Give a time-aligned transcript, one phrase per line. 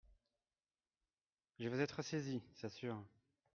[1.59, 2.97] Je vais être saisie, c'est sûr.